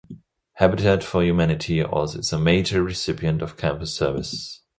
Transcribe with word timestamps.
Habitat 0.53 1.03
for 1.03 1.21
Humanity 1.23 1.83
also 1.83 2.17
is 2.17 2.33
a 2.33 2.39
major 2.39 2.81
recipient 2.81 3.43
of 3.43 3.55
campus 3.55 3.93
service. 3.93 4.61